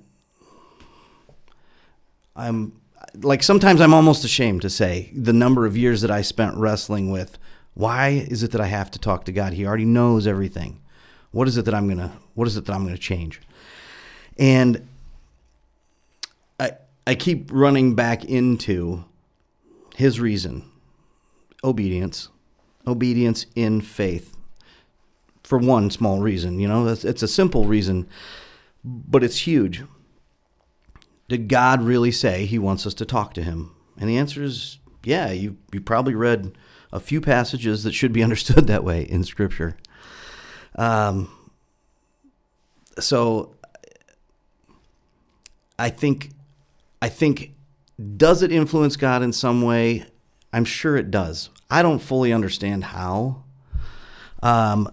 I'm 2.37 2.81
like, 3.15 3.43
sometimes 3.43 3.81
I'm 3.81 3.95
almost 3.95 4.25
ashamed 4.25 4.63
to 4.63 4.71
say 4.71 5.11
the 5.15 5.33
number 5.33 5.67
of 5.67 5.77
years 5.77 6.03
that 6.03 6.11
I 6.11 6.23
spent 6.23 6.57
wrestling 6.57 7.11
with 7.11 7.39
why 7.79 8.09
is 8.09 8.43
it 8.43 8.51
that 8.51 8.61
I 8.61 8.67
have 8.67 8.91
to 8.91 8.99
talk 8.99 9.25
to 9.27 9.33
God? 9.33 9.53
He 9.53 9.65
already 9.65 9.85
knows 9.85 10.27
everything. 10.27 10.81
What 11.31 11.47
is 11.47 11.57
it 11.57 11.65
that 11.67 11.75
I'm 11.75 11.87
going 11.87 11.99
to, 11.99 12.11
what 12.35 12.49
is 12.49 12.57
it 12.57 12.65
that 12.65 12.73
I'm 12.73 12.83
going 12.83 12.93
to 12.93 13.01
change? 13.01 13.41
And 14.37 14.89
I, 16.59 16.73
I 17.07 17.15
keep 17.15 17.53
running 17.53 17.95
back 17.95 18.25
into 18.25 19.05
his 19.95 20.19
reason 20.19 20.69
obedience, 21.63 22.31
obedience 22.85 23.47
in 23.55 23.81
faith. 23.81 24.37
For 25.45 25.57
one 25.57 25.93
small 25.93 26.21
reason, 26.21 26.59
you 26.59 26.67
know, 26.67 26.89
it's, 26.89 27.05
it's 27.05 27.23
a 27.23 27.29
simple 27.29 27.65
reason, 27.65 28.09
but 28.83 29.23
it's 29.23 29.47
huge. 29.47 29.85
Did 31.29 31.47
God 31.47 31.81
really 31.83 32.11
say 32.11 32.45
he 32.45 32.59
wants 32.59 32.89
us 32.89 32.95
to 32.95 33.05
talk 33.05 33.35
to 33.35 33.43
him? 33.45 33.73
And 34.01 34.11
the 34.11 34.17
answer 34.17 34.43
is 34.43 34.79
yeah, 35.05 35.31
you, 35.31 35.59
you 35.73 35.81
probably 35.81 36.17
read 36.17 36.59
a 36.93 37.01
few 37.01 37.21
passages 37.21 37.85
that 37.85 37.93
should 37.93 38.13
be 38.13 38.23
understood 38.29 38.67
that 38.67 38.85
way 38.85 39.03
in 39.03 39.25
Scripture. 39.25 39.77
Um, 40.77 41.31
so 42.99 43.55
I 45.79 45.91
think 45.91 46.31
I 47.01 47.09
think 47.09 47.55
does 48.17 48.43
it 48.43 48.53
influence 48.53 48.97
God 48.97 49.23
in 49.23 49.33
some 49.33 49.63
way? 49.63 50.07
I'm 50.53 50.65
sure 50.65 50.97
it 50.97 51.11
does. 51.11 51.51
I 51.71 51.83
don't 51.83 51.99
fully 51.99 52.33
understand 52.33 52.85
how, 52.85 53.45
um, 54.43 54.91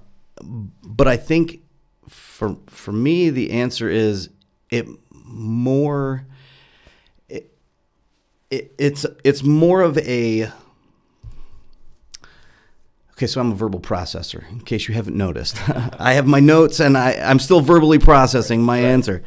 but 0.83 1.07
I 1.07 1.17
think 1.17 1.61
for 2.09 2.57
for 2.67 2.91
me 2.91 3.29
the 3.29 3.51
answer 3.51 3.89
is 3.89 4.29
it 4.69 4.87
more. 5.11 6.25
It, 7.29 7.55
it, 8.51 8.73
it's 8.77 9.05
it's 9.23 9.43
more 9.43 9.81
of 9.81 9.97
a 9.99 10.51
Okay, 13.17 13.27
so 13.27 13.39
I'm 13.39 13.53
a 13.53 13.55
verbal 13.55 13.79
processor, 13.79 14.49
in 14.51 14.59
case 14.59 14.89
you 14.89 14.93
haven't 14.93 15.15
noticed. 15.15 15.57
I 15.69 16.13
have 16.13 16.27
my 16.27 16.41
notes 16.41 16.81
and 16.81 16.97
I, 16.97 17.13
I'm 17.13 17.39
still 17.39 17.61
verbally 17.61 17.97
processing 17.97 18.61
my 18.61 18.83
right. 18.83 18.89
answer. 18.89 19.23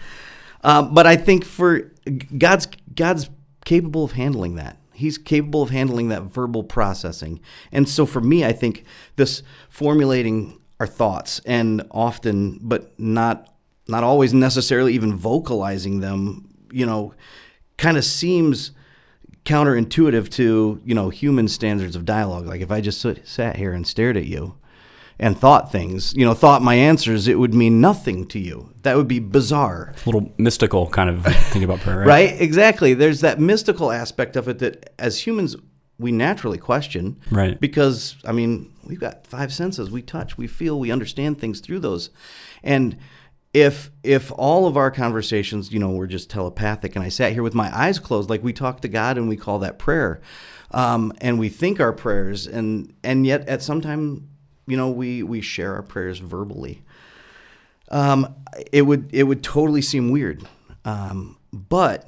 Uh, 0.63 0.83
but 0.83 1.07
I 1.07 1.17
think 1.17 1.45
for 1.45 1.91
God's 2.37 2.69
God's 2.95 3.31
capable 3.65 4.05
of 4.05 4.13
handling 4.13 4.57
that. 4.57 4.77
He's 4.93 5.17
capable 5.17 5.63
of 5.63 5.71
handling 5.71 6.09
that 6.09 6.25
verbal 6.25 6.65
processing. 6.65 7.41
And 7.71 7.89
so 7.89 8.05
for 8.05 8.21
me, 8.21 8.45
I 8.45 8.53
think 8.53 8.85
this 9.17 9.43
formulating 9.69 10.59
our 10.81 10.87
thoughts 10.87 11.41
and 11.47 11.83
often, 11.91 12.59
but 12.61 12.99
not 12.99 13.55
not 13.87 14.05
always 14.05 14.35
necessarily 14.35 14.93
even 14.95 15.17
vocalizing 15.17 16.01
them, 16.01 16.49
you 16.71 16.85
know, 16.85 17.15
kind 17.79 17.97
of 17.97 18.05
seems 18.05 18.73
counterintuitive 19.49 20.29
to 20.29 20.81
you 20.85 20.95
know 20.95 21.09
human 21.09 21.49
standards 21.49 21.97
of 21.97 22.05
dialogue. 22.05 22.47
Like 22.47 22.61
if 22.61 22.71
I 22.71 22.81
just 22.81 23.05
sat 23.25 23.57
here 23.57 23.73
and 23.73 23.87
stared 23.87 24.17
at 24.17 24.27
you 24.27 24.55
and 25.19 25.37
thought 25.37 25.73
things, 25.73 26.15
you 26.15 26.25
know, 26.25 26.35
thought 26.35 26.63
my 26.63 26.75
answers, 26.75 27.27
it 27.27 27.39
would 27.39 27.55
mean 27.55 27.81
nothing 27.81 28.27
to 28.29 28.39
you. 28.39 28.73
That 28.83 28.97
would 28.97 29.09
be 29.09 29.19
bizarre. 29.19 29.95
A 29.97 30.09
little 30.09 30.33
mystical 30.39 30.87
kind 30.89 31.11
of 31.11 31.25
thing 31.25 31.65
about 31.65 31.81
prayer, 31.81 31.99
right? 31.99 32.07
right? 32.07 32.41
Exactly. 32.41 32.95
There's 32.95 33.23
that 33.23 33.41
mystical 33.41 33.91
aspect 33.91 34.37
of 34.37 34.49
it 34.49 34.59
that 34.61 34.93
as 34.99 35.27
humans 35.27 35.57
we 35.99 36.13
naturally 36.13 36.59
question. 36.59 37.19
Right. 37.31 37.59
Because 37.59 38.17
I 38.25 38.33
mean, 38.33 38.73
we've 38.85 39.01
got 39.01 39.27
five 39.27 39.53
senses. 39.53 39.91
We 39.91 40.03
touch, 40.03 40.39
we 40.39 40.47
feel, 40.47 40.79
we 40.79 40.93
understand 40.93 41.41
things 41.41 41.61
through 41.61 41.81
those. 41.81 42.11
And 42.63 42.99
if 43.63 43.91
if 44.05 44.31
all 44.33 44.67
of 44.67 44.77
our 44.77 44.91
conversations, 44.91 45.73
you 45.73 45.81
know, 45.81 45.91
were 45.91 46.07
just 46.07 46.31
telepathic, 46.31 46.95
and 46.95 47.05
I 47.05 47.09
sat 47.09 47.33
here 47.33 47.43
with 47.43 47.55
my 47.55 47.77
eyes 47.77 47.99
closed, 47.99 48.31
like 48.31 48.43
we 48.43 48.53
talk 48.53 48.81
to 48.83 48.89
God 48.89 49.19
and 49.19 49.29
we 49.29 49.37
call 49.37 49.59
that 49.61 49.79
prayer, 49.79 50.21
um, 50.71 51.13
and 51.21 51.39
we 51.39 51.49
think 51.49 51.81
our 51.81 51.93
prayers, 51.93 52.47
and 52.47 52.95
and 53.03 53.27
yet 53.27 53.49
at 53.49 53.63
some 53.63 53.81
time, 53.81 54.29
you 54.67 54.77
know, 54.77 54.91
we 54.91 55.25
we 55.25 55.41
share 55.41 55.75
our 55.75 55.83
prayers 55.83 56.19
verbally. 56.19 56.83
Um, 57.91 58.37
it 58.71 58.83
would 58.83 59.11
it 59.13 59.25
would 59.25 59.43
totally 59.43 59.83
seem 59.83 60.11
weird, 60.11 60.47
um, 60.85 61.37
but 61.53 62.07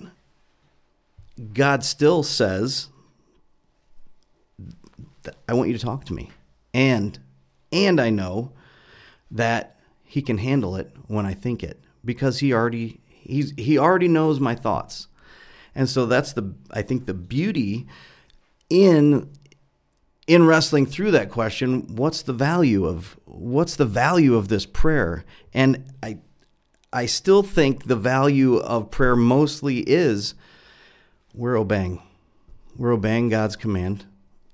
God 1.52 1.82
still 1.82 2.22
says, 2.22 2.88
"I 5.48 5.54
want 5.54 5.68
you 5.68 5.76
to 5.76 5.84
talk 5.84 6.04
to 6.04 6.14
me," 6.14 6.30
and 6.72 7.18
and 7.72 8.00
I 8.00 8.10
know 8.10 8.52
that 9.32 9.79
he 10.10 10.22
can 10.22 10.38
handle 10.38 10.74
it 10.74 10.90
when 11.06 11.24
I 11.24 11.34
think 11.34 11.62
it 11.62 11.84
because 12.04 12.40
he 12.40 12.52
already 12.52 13.00
he's 13.06 13.52
he 13.56 13.78
already 13.78 14.08
knows 14.08 14.40
my 14.40 14.56
thoughts. 14.56 15.06
And 15.72 15.88
so 15.88 16.04
that's 16.04 16.32
the 16.32 16.52
I 16.72 16.82
think 16.82 17.06
the 17.06 17.14
beauty 17.14 17.86
in 18.68 19.30
in 20.26 20.48
wrestling 20.48 20.84
through 20.84 21.12
that 21.12 21.30
question, 21.30 21.94
what's 21.94 22.22
the 22.22 22.32
value 22.32 22.86
of 22.86 23.16
what's 23.24 23.76
the 23.76 23.84
value 23.84 24.34
of 24.34 24.48
this 24.48 24.66
prayer? 24.66 25.24
And 25.54 25.84
I 26.02 26.18
I 26.92 27.06
still 27.06 27.44
think 27.44 27.84
the 27.84 27.94
value 27.94 28.56
of 28.56 28.90
prayer 28.90 29.14
mostly 29.14 29.78
is 29.88 30.34
we're 31.32 31.56
obeying. 31.56 32.02
We're 32.76 32.94
obeying 32.94 33.28
God's 33.28 33.54
command 33.54 34.06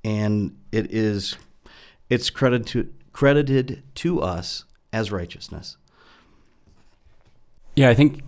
and 0.04 0.54
it 0.70 0.92
is 0.92 1.38
it's 2.10 2.28
credited 2.28 2.66
to 2.66 2.92
credited 3.14 3.82
to 3.94 4.20
us 4.20 4.65
as 4.96 5.12
righteousness. 5.12 5.76
Yeah, 7.74 7.90
I 7.90 7.94
think 7.94 8.22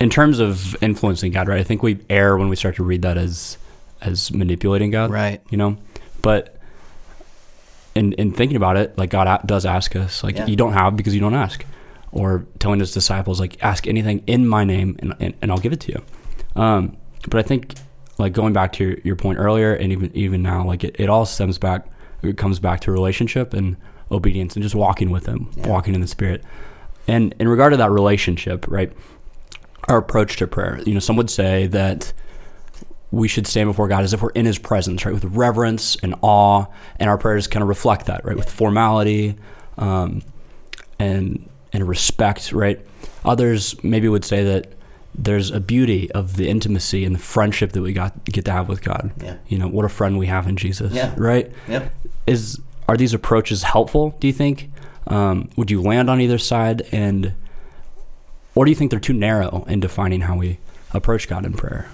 in 0.00 0.08
terms 0.08 0.40
of 0.40 0.74
influencing 0.82 1.32
God, 1.32 1.48
right? 1.48 1.60
I 1.60 1.62
think 1.62 1.82
we 1.82 1.98
err 2.08 2.36
when 2.38 2.48
we 2.48 2.56
start 2.56 2.76
to 2.76 2.82
read 2.82 3.02
that 3.02 3.18
as 3.18 3.58
as 4.00 4.32
manipulating 4.32 4.90
God, 4.90 5.10
right? 5.10 5.42
You 5.50 5.58
know, 5.58 5.76
but 6.22 6.58
in 7.94 8.14
in 8.14 8.32
thinking 8.32 8.56
about 8.56 8.76
it, 8.76 8.96
like 8.96 9.10
God 9.10 9.46
does 9.46 9.66
ask 9.66 9.94
us, 9.94 10.24
like 10.24 10.36
yeah. 10.36 10.46
you 10.46 10.56
don't 10.56 10.72
have 10.72 10.96
because 10.96 11.14
you 11.14 11.20
don't 11.20 11.34
ask, 11.34 11.64
or 12.10 12.46
telling 12.58 12.80
his 12.80 12.92
disciples, 12.92 13.38
like 13.38 13.62
ask 13.62 13.86
anything 13.86 14.24
in 14.26 14.48
my 14.48 14.64
name 14.64 14.96
and 15.00 15.14
and, 15.20 15.34
and 15.42 15.52
I'll 15.52 15.58
give 15.58 15.74
it 15.74 15.80
to 15.80 15.92
you. 15.92 16.02
Um, 16.60 16.96
but 17.28 17.38
I 17.38 17.42
think 17.42 17.74
like 18.18 18.32
going 18.32 18.52
back 18.54 18.72
to 18.74 18.84
your, 18.84 18.98
your 19.04 19.16
point 19.16 19.38
earlier, 19.38 19.74
and 19.74 19.92
even 19.92 20.10
even 20.16 20.42
now, 20.42 20.64
like 20.64 20.82
it, 20.82 20.96
it 20.98 21.10
all 21.10 21.26
stems 21.26 21.58
back, 21.58 21.86
it 22.22 22.38
comes 22.38 22.58
back 22.58 22.80
to 22.80 22.92
relationship 22.92 23.52
and 23.52 23.76
obedience 24.10 24.54
and 24.54 24.62
just 24.62 24.74
walking 24.74 25.10
with 25.10 25.26
Him, 25.26 25.50
yeah. 25.56 25.68
walking 25.68 25.94
in 25.94 26.00
the 26.00 26.06
Spirit. 26.06 26.42
And 27.06 27.34
in 27.38 27.48
regard 27.48 27.72
to 27.72 27.76
that 27.76 27.90
relationship, 27.90 28.66
right, 28.68 28.92
our 29.88 29.98
approach 29.98 30.36
to 30.36 30.46
prayer, 30.46 30.80
you 30.86 30.94
know, 30.94 31.00
some 31.00 31.16
would 31.16 31.30
say 31.30 31.66
that 31.68 32.12
we 33.10 33.28
should 33.28 33.46
stand 33.46 33.68
before 33.68 33.86
God 33.88 34.02
as 34.02 34.12
if 34.12 34.22
we're 34.22 34.30
in 34.30 34.46
His 34.46 34.58
presence, 34.58 35.04
right, 35.04 35.14
with 35.14 35.24
reverence 35.24 35.96
and 35.96 36.14
awe, 36.22 36.66
and 36.96 37.08
our 37.08 37.18
prayers 37.18 37.46
kind 37.46 37.62
of 37.62 37.68
reflect 37.68 38.06
that, 38.06 38.24
right, 38.24 38.32
yeah. 38.32 38.38
with 38.38 38.50
formality 38.50 39.36
um, 39.78 40.22
and 40.98 41.48
and 41.72 41.88
respect, 41.88 42.52
right. 42.52 42.84
Others 43.24 43.82
maybe 43.82 44.08
would 44.08 44.24
say 44.24 44.44
that 44.44 44.72
there's 45.16 45.50
a 45.50 45.60
beauty 45.60 46.10
of 46.12 46.36
the 46.36 46.48
intimacy 46.48 47.04
and 47.04 47.14
the 47.14 47.20
friendship 47.20 47.72
that 47.72 47.82
we 47.82 47.92
got 47.92 48.24
get 48.24 48.44
to 48.44 48.52
have 48.52 48.68
with 48.68 48.82
God. 48.82 49.12
Yeah. 49.22 49.36
You 49.48 49.58
know, 49.58 49.68
what 49.68 49.84
a 49.84 49.88
friend 49.88 50.18
we 50.18 50.26
have 50.26 50.48
in 50.48 50.56
Jesus. 50.56 50.92
Yeah. 50.92 51.14
Right? 51.16 51.52
Yep. 51.68 51.92
Is 52.26 52.60
are 52.88 52.96
these 52.96 53.14
approaches 53.14 53.62
helpful? 53.62 54.16
Do 54.20 54.26
you 54.26 54.32
think? 54.32 54.70
Um, 55.06 55.50
would 55.56 55.70
you 55.70 55.82
land 55.82 56.08
on 56.08 56.20
either 56.20 56.38
side, 56.38 56.82
and 56.92 57.34
or 58.54 58.64
do 58.64 58.70
you 58.70 58.74
think 58.74 58.90
they're 58.90 59.00
too 59.00 59.12
narrow 59.12 59.64
in 59.68 59.80
defining 59.80 60.22
how 60.22 60.36
we 60.36 60.58
approach 60.92 61.28
God 61.28 61.44
in 61.44 61.54
prayer? 61.54 61.88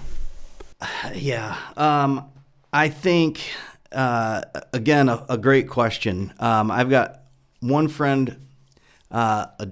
Yeah. 1.13 1.57
Um, 1.77 2.31
I 2.73 2.89
think, 2.89 3.41
uh, 3.91 4.41
again, 4.73 5.09
a, 5.09 5.25
a, 5.29 5.37
great 5.37 5.67
question. 5.67 6.33
Um, 6.39 6.71
I've 6.71 6.89
got 6.89 7.21
one 7.59 7.87
friend, 7.87 8.47
uh, 9.11 9.45
a, 9.59 9.67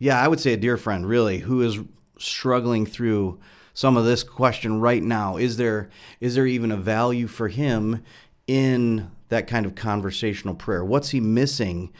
yeah, 0.00 0.20
I 0.20 0.26
would 0.26 0.40
say 0.40 0.52
a 0.52 0.56
dear 0.56 0.76
friend, 0.76 1.06
really, 1.06 1.38
who 1.38 1.62
is 1.62 1.78
struggling 2.18 2.86
through 2.86 3.38
some 3.74 3.96
of 3.96 4.04
this 4.04 4.24
question 4.24 4.80
right 4.80 5.02
now. 5.02 5.36
Is 5.36 5.56
there 5.56 5.90
is 6.20 6.34
there 6.34 6.46
even 6.46 6.72
a 6.72 6.76
value 6.76 7.28
for 7.28 7.48
him 7.48 8.02
in 8.46 9.10
that 9.28 9.46
kind 9.46 9.66
of 9.66 9.74
conversational 9.74 10.54
prayer? 10.54 10.84
What's 10.84 11.10
he 11.10 11.20
missing 11.20 11.92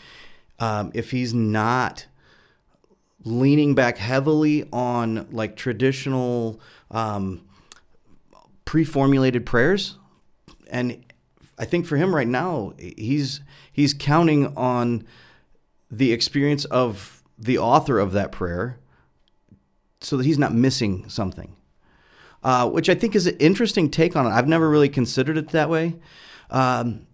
um, 0.59 0.91
if 0.95 1.11
he's 1.11 1.35
not 1.35 2.07
leaning 3.25 3.75
back 3.75 3.99
heavily 3.99 4.67
on 4.73 5.27
like 5.31 5.57
traditional 5.57 6.61
um, 6.91 7.43
pre-formulated 8.65 9.45
prayers? 9.45 9.97
And 10.71 11.05
I 11.59 11.65
think 11.65 11.87
for 11.87 11.97
him 11.97 12.15
right 12.15 12.29
now, 12.29 12.75
he's 12.79 13.41
he's 13.73 13.95
counting 13.95 14.57
on 14.57 15.07
the 15.91 16.13
experience 16.13 16.65
of 16.67 17.23
the 17.39 17.59
author 17.59 17.99
of 17.99 18.13
that 18.13 18.33
prayer 18.33 18.79
so 20.01 20.17
that 20.17 20.27
he's 20.27 20.39
not 20.39 20.55
missing 20.55 21.09
something. 21.09 21.55
Uh, 22.43 22.69
which 22.69 22.89
I 22.89 22.95
think 22.95 23.17
is 23.17 23.27
an 23.27 23.37
interesting 23.39 23.91
take 23.91 24.15
on 24.15 24.25
it. 24.25 24.31
I've 24.31 24.47
never 24.47 24.71
really 24.71 24.89
considered 24.89 25.37
it 25.37 25.49
that 25.49 25.69
way. 25.69 25.97
Um, 26.51 27.08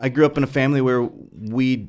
I 0.00 0.08
grew 0.08 0.26
up 0.26 0.36
in 0.36 0.44
a 0.44 0.48
family 0.48 0.80
where 0.80 1.02
we, 1.02 1.88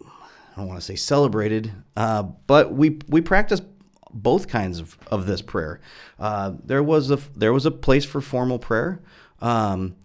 I 0.00 0.56
don't 0.56 0.68
want 0.68 0.80
to 0.80 0.84
say 0.84 0.96
celebrated, 0.96 1.72
uh, 1.96 2.22
but 2.22 2.72
we 2.72 2.98
we 3.08 3.20
practiced 3.20 3.64
both 4.12 4.48
kinds 4.48 4.78
of, 4.78 4.98
of 5.10 5.26
this 5.26 5.42
prayer. 5.42 5.80
Uh, 6.18 6.52
there 6.64 6.82
was 6.82 7.10
a 7.10 7.18
there 7.36 7.52
was 7.52 7.66
a 7.66 7.70
place 7.70 8.04
for 8.04 8.20
formal 8.20 8.58
prayer, 8.58 9.00
um, 9.40 9.96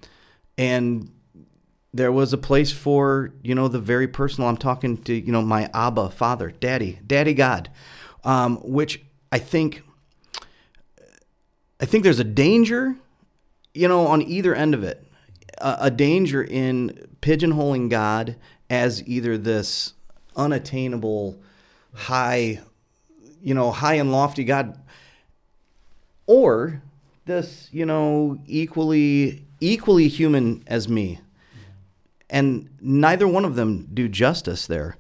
and 0.58 1.12
there 1.94 2.12
was 2.12 2.34
a 2.34 2.38
place 2.38 2.72
for 2.72 3.34
you 3.44 3.56
know 3.56 3.68
the 3.68 3.80
very 3.80 4.08
personal. 4.08 4.50
I'm 4.50 4.58
talking 4.58 4.98
to 5.04 5.14
you 5.14 5.32
know 5.32 5.42
my 5.42 5.70
Abba 5.74 6.12
Father, 6.12 6.52
Daddy, 6.52 7.00
Daddy 7.06 7.34
God, 7.34 7.70
um, 8.24 8.58
which 8.58 9.02
I 9.32 9.40
think 9.40 9.84
I 11.80 11.86
think 11.86 12.04
there's 12.04 12.20
a 12.20 12.24
danger, 12.24 12.96
you 13.74 13.88
know, 13.88 14.08
on 14.08 14.22
either 14.22 14.56
end 14.56 14.74
of 14.74 14.84
it. 14.84 15.07
A, 15.60 15.78
a 15.82 15.92
danger 15.92 16.44
in 16.44 17.08
pigeonholing 17.22 17.90
God 17.90 18.36
as 18.70 19.08
either 19.08 19.38
this 19.38 19.94
unattainable, 20.36 21.42
high, 21.94 22.62
you 23.42 23.54
know, 23.54 23.72
high 23.72 23.96
and 23.96 24.12
lofty 24.12 24.44
God, 24.44 24.80
or 26.26 26.82
this, 27.26 27.70
you 27.72 27.86
know, 27.86 28.38
equally 28.46 29.46
equally 29.60 30.08
human 30.08 30.64
as 30.68 30.88
me. 30.88 31.20
And 32.30 32.70
neither 32.82 33.28
one 33.28 33.46
of 33.46 33.56
them 33.56 33.88
do 33.94 34.08
justice 34.08 34.68
there. 34.68 34.98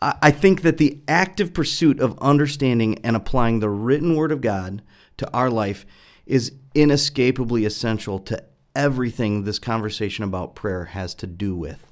I 0.00 0.30
think 0.30 0.62
that 0.62 0.78
the 0.78 1.00
active 1.08 1.52
pursuit 1.52 1.98
of 1.98 2.18
understanding 2.20 2.98
and 3.04 3.16
applying 3.16 3.58
the 3.58 3.68
written 3.68 4.14
word 4.14 4.30
of 4.30 4.40
God 4.40 4.80
to 5.16 5.28
our 5.32 5.50
life 5.50 5.84
is 6.24 6.52
inescapably 6.74 7.64
essential 7.64 8.20
to 8.20 8.42
everything 8.78 9.44
this 9.44 9.58
conversation 9.58 10.24
about 10.24 10.54
prayer 10.54 10.86
has 10.86 11.14
to 11.16 11.26
do 11.26 11.54
with. 11.54 11.84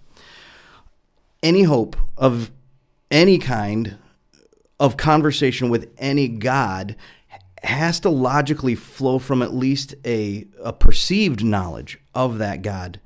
Any 1.42 1.64
hope 1.64 1.96
of 2.16 2.50
any 3.10 3.38
kind 3.38 3.98
of 4.78 4.96
conversation 4.96 5.68
with 5.68 5.92
any 5.98 6.28
God 6.28 6.96
has 7.62 7.98
to 8.00 8.08
logically 8.08 8.74
flow 8.74 9.18
from 9.18 9.42
at 9.42 9.52
least 9.52 9.94
a, 10.04 10.46
a 10.62 10.72
perceived 10.72 11.44
knowledge 11.44 11.98
of 12.14 12.38
that 12.38 12.62
God. 12.62 13.00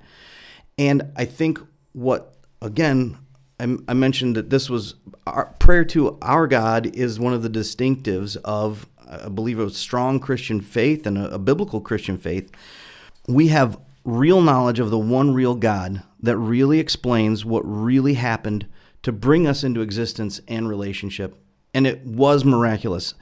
And 0.79 1.11
I 1.17 1.25
think 1.25 1.59
what, 1.93 2.37
again, 2.61 3.19
I, 3.59 3.93
mentioned 3.93 4.37
that 4.37 4.49
this 4.49 4.71
was 4.71 4.95
our 5.27 5.47
prayer 5.59 5.85
to 5.87 6.19
our 6.23 6.47
God 6.47 6.87
is 6.87 7.21
one 7.21 7.35
of 7.35 7.43
the 7.43 7.51
distinctives 7.51 8.39
of, 8.43 8.87
I 9.07 9.29
believe, 9.29 9.59
a 9.59 9.69
strong 9.69 10.19
Christian 10.19 10.63
faith 10.63 11.07
and 11.07 11.19
a, 11.19 11.35
a 11.35 11.39
biblical 11.39 11.83
Christian 11.83 12.17
faith. 12.17 12.51
We 13.29 13.49
have 13.49 13.79
real 14.05 14.41
knowledge 14.41 14.81
of 14.81 14.91
the 14.91 14.99
one 14.99 15.33
real 15.35 15.55
God 15.55 16.03
that 16.23 16.37
really 16.37 16.79
explains 16.79 17.45
what 17.45 17.63
really 17.65 18.15
happened 18.15 18.67
to 19.03 19.13
bring 19.13 19.47
us 19.47 19.65
into 19.65 19.81
existence 19.81 20.41
and 20.49 20.69
relationship. 20.69 21.37
And 21.73 21.87
it 21.87 22.05
was 22.05 22.45
miraculous 22.45 23.15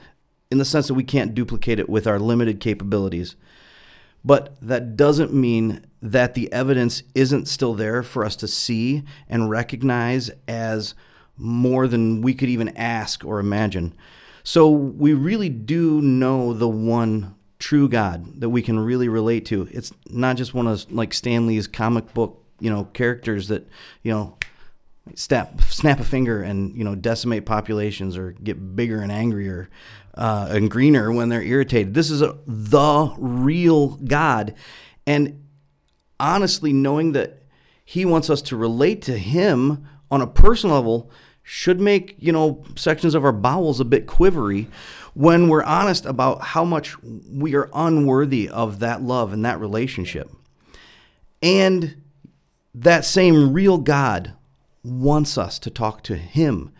in 0.51 0.57
the 0.57 0.65
sense 0.65 0.87
that 0.87 0.95
we 0.95 1.03
can't 1.03 1.35
duplicate 1.35 1.79
it 1.79 1.89
with 1.89 2.07
our 2.07 2.19
limited 2.19 2.59
capabilities. 2.59 3.35
But 4.25 4.55
that 4.61 4.97
doesn't 4.97 5.33
mean 5.33 5.85
that 6.01 6.33
the 6.33 6.51
evidence 6.51 7.03
isn't 7.15 7.47
still 7.47 7.73
there 7.73 8.03
for 8.03 8.25
us 8.25 8.35
to 8.37 8.47
see 8.47 9.03
and 9.29 9.49
recognize 9.49 10.29
as 10.47 10.95
more 11.37 11.87
than 11.87 12.21
we 12.21 12.33
could 12.33 12.49
even 12.49 12.75
ask 12.75 13.23
or 13.23 13.39
imagine. 13.39 13.93
So 14.43 14.69
we 14.69 15.13
really 15.13 15.49
do 15.49 16.01
know 16.01 16.53
the 16.53 16.67
one 16.67 17.35
true 17.59 17.89
God 17.89 18.39
that 18.41 18.49
we 18.49 18.61
can 18.61 18.79
really 18.79 19.09
relate 19.09 19.45
to. 19.47 19.67
It's 19.71 19.91
not 20.09 20.37
just 20.37 20.53
one 20.53 20.67
of 20.67 20.91
like 20.91 21.13
Stan 21.13 21.45
Lee's 21.45 21.67
comic 21.67 22.13
book, 22.13 22.43
you 22.59 22.69
know, 22.69 22.85
characters 22.85 23.49
that, 23.49 23.67
you 24.01 24.11
know, 24.11 24.37
snap 25.15 25.61
snap 25.61 25.99
a 25.99 26.03
finger 26.03 26.41
and 26.41 26.75
you 26.75 26.83
know 26.83 26.95
decimate 26.95 27.45
populations 27.45 28.17
or 28.17 28.31
get 28.31 28.75
bigger 28.75 29.01
and 29.01 29.11
angrier 29.11 29.69
uh, 30.15 30.47
and 30.51 30.69
greener 30.69 31.11
when 31.11 31.29
they're 31.29 31.41
irritated. 31.41 31.93
This 31.93 32.09
is 32.09 32.21
a, 32.21 32.37
the 32.45 33.13
real 33.17 33.89
God, 33.97 34.55
and 35.07 35.43
honestly, 36.19 36.73
knowing 36.73 37.13
that 37.13 37.43
He 37.85 38.05
wants 38.05 38.29
us 38.29 38.41
to 38.43 38.57
relate 38.57 39.01
to 39.03 39.17
Him 39.17 39.87
on 40.11 40.21
a 40.21 40.27
personal 40.27 40.75
level 40.75 41.11
should 41.51 41.81
make 41.81 42.15
you 42.19 42.31
know 42.31 42.63
sections 42.75 43.15
of 43.15 43.25
our 43.25 43.31
bowels 43.31 43.79
a 43.79 43.85
bit 43.85 44.05
quivery 44.05 44.67
when 45.15 45.49
we're 45.49 45.63
honest 45.63 46.05
about 46.05 46.39
how 46.39 46.63
much 46.63 46.95
we 47.01 47.55
are 47.55 47.71
unworthy 47.73 48.47
of 48.47 48.77
that 48.77 49.01
love 49.01 49.33
and 49.33 49.43
that 49.43 49.59
relationship. 49.59 50.31
And 51.41 52.03
that 52.75 53.03
same 53.03 53.51
real 53.51 53.79
God 53.79 54.33
wants 54.83 55.39
us 55.39 55.57
to 55.59 55.71
talk 55.71 56.03
to 56.03 56.15
Him. 56.15 56.71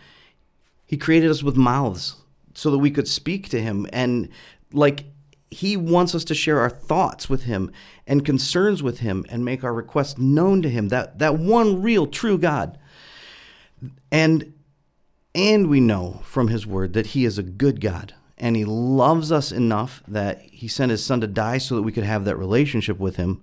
He 0.86 0.98
created 0.98 1.32
us 1.32 1.42
with 1.42 1.58
mouths 1.58 2.18
so 2.54 2.70
that 2.70 2.78
we 2.78 2.92
could 2.92 3.08
speak 3.08 3.50
to 3.50 3.60
Him. 3.60 3.88
And 3.92 4.30
like 4.72 5.06
He 5.50 5.76
wants 5.76 6.14
us 6.14 6.24
to 6.26 6.36
share 6.36 6.60
our 6.60 6.70
thoughts 6.70 7.28
with 7.28 7.46
Him 7.46 7.72
and 8.06 8.24
concerns 8.24 8.84
with 8.84 9.00
Him 9.00 9.26
and 9.30 9.44
make 9.44 9.64
our 9.64 9.74
requests 9.74 10.20
known 10.20 10.62
to 10.62 10.70
Him. 10.70 10.90
That, 10.90 11.18
that 11.18 11.40
one 11.40 11.82
real, 11.82 12.06
true 12.06 12.38
God. 12.38 12.78
And 14.12 14.54
and 15.36 15.70
we 15.70 15.80
know 15.80 16.22
from 16.24 16.48
his 16.48 16.66
word 16.66 16.94
that 16.94 17.08
he 17.08 17.26
is 17.26 17.38
a 17.38 17.44
good 17.44 17.82
God 17.82 18.14
and 18.40 18.56
he 18.56 18.66
loves 18.66 19.32
us 19.32 19.52
enough 19.52 20.02
that 20.08 20.42
he 20.42 20.68
sent 20.68 20.92
his 20.92 21.06
son 21.06 21.22
to 21.22 21.28
die 21.28 21.58
so 21.58 21.76
that 21.76 21.82
we 21.82 21.92
could 21.92 22.06
have 22.06 22.26
that 22.26 22.38
relationship 22.38 22.98
with 22.98 23.18
him. 23.18 23.42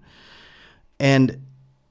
And 0.98 1.42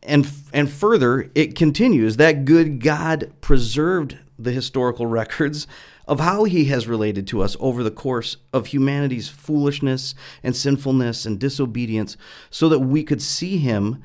and 0.01 0.29
and 0.53 0.69
further, 0.69 1.31
it 1.35 1.55
continues 1.55 2.17
that 2.17 2.45
good 2.45 2.81
God 2.81 3.31
preserved 3.41 4.17
the 4.37 4.51
historical 4.51 5.05
records 5.07 5.67
of 6.07 6.19
how 6.19 6.43
he 6.43 6.65
has 6.65 6.87
related 6.87 7.25
to 7.27 7.41
us 7.41 7.57
over 7.59 7.83
the 7.83 7.91
course 7.91 8.37
of 8.53 8.67
humanity's 8.67 9.29
foolishness 9.29 10.13
and 10.43 10.55
sinfulness 10.55 11.25
and 11.25 11.39
disobedience 11.39 12.15
so 12.51 12.69
that 12.69 12.79
we 12.79 13.03
could 13.03 13.21
see 13.21 13.57
him 13.57 14.03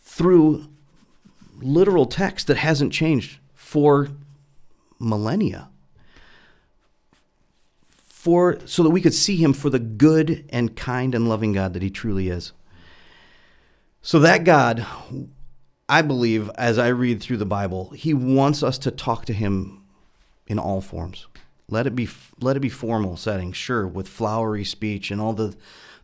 through 0.00 0.66
literal 1.60 2.06
text 2.06 2.46
that 2.46 2.56
hasn't 2.56 2.92
changed 2.92 3.38
for 3.54 4.08
millennia 5.00 5.70
for 8.06 8.58
so 8.66 8.82
that 8.82 8.90
we 8.90 9.00
could 9.00 9.14
see 9.14 9.36
him 9.36 9.52
for 9.52 9.70
the 9.70 9.78
good 9.78 10.44
and 10.50 10.76
kind 10.76 11.14
and 11.14 11.28
loving 11.28 11.52
God 11.52 11.72
that 11.72 11.82
he 11.82 11.90
truly 11.90 12.28
is. 12.28 12.52
So 14.02 14.18
that 14.20 14.44
God, 14.44 14.86
I 15.88 16.02
believe, 16.02 16.50
as 16.54 16.78
I 16.78 16.88
read 16.88 17.20
through 17.20 17.36
the 17.36 17.44
Bible, 17.44 17.90
He 17.90 18.14
wants 18.14 18.62
us 18.62 18.78
to 18.78 18.90
talk 18.90 19.26
to 19.26 19.32
Him 19.32 19.82
in 20.46 20.58
all 20.58 20.80
forms. 20.80 21.26
Let 21.68 21.86
it 21.86 21.94
be 21.94 22.08
let 22.40 22.56
it 22.56 22.60
be 22.60 22.68
formal 22.68 23.16
settings, 23.16 23.56
sure, 23.56 23.86
with 23.86 24.08
flowery 24.08 24.64
speech 24.64 25.10
and 25.10 25.20
all 25.20 25.32
the 25.32 25.54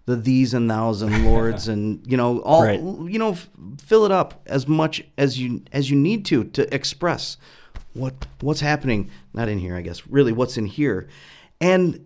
the 0.04 0.16
these 0.16 0.54
and 0.54 0.70
thous 0.70 1.02
and 1.02 1.24
lords 1.24 1.68
and 1.72 2.04
you 2.06 2.16
know 2.16 2.40
all 2.40 2.62
right. 2.62 2.80
you 2.80 3.18
know 3.18 3.34
fill 3.78 4.04
it 4.04 4.12
up 4.12 4.42
as 4.46 4.68
much 4.68 5.02
as 5.18 5.38
you 5.38 5.62
as 5.72 5.90
you 5.90 5.96
need 5.96 6.24
to 6.26 6.44
to 6.44 6.72
express 6.72 7.36
what 7.96 8.26
what's 8.40 8.60
happening 8.60 9.10
not 9.32 9.48
in 9.48 9.58
here 9.58 9.76
I 9.76 9.82
guess 9.82 10.06
really 10.06 10.32
what's 10.32 10.56
in 10.56 10.66
here 10.66 11.08
and 11.60 12.04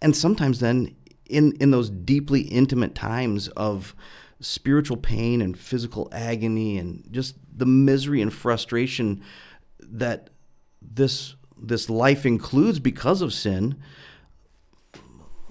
and 0.00 0.16
sometimes 0.16 0.60
then 0.60 0.94
in 1.26 1.52
in 1.60 1.70
those 1.70 1.90
deeply 1.90 2.42
intimate 2.42 2.94
times 2.94 3.48
of 3.48 3.94
spiritual 4.40 4.96
pain 4.96 5.40
and 5.40 5.58
physical 5.58 6.08
agony 6.12 6.78
and 6.78 7.06
just 7.10 7.36
the 7.56 7.66
misery 7.66 8.20
and 8.20 8.32
frustration 8.32 9.22
that 9.80 10.30
this 10.80 11.36
this 11.56 11.88
life 11.88 12.26
includes 12.26 12.80
because 12.80 13.22
of 13.22 13.32
sin 13.32 13.76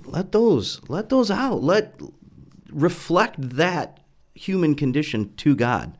let 0.05 0.31
those 0.31 0.81
let 0.87 1.09
those 1.09 1.31
out. 1.31 1.63
Let 1.63 1.99
reflect 2.69 3.35
that 3.55 3.99
human 4.35 4.75
condition 4.75 5.33
to 5.37 5.55
God. 5.55 5.97